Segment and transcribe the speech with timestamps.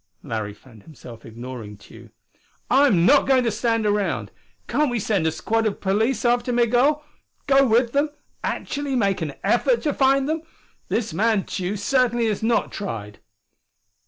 [0.23, 2.09] Larry found himself ignoring Tugh.
[2.71, 4.31] "I'm not going to stand around!
[4.67, 7.03] Can't we send a squad of police after Migul?
[7.45, 8.09] go with them
[8.43, 10.41] actually make an effort to find them?
[10.87, 13.19] This man Tugh certainly has not tried!"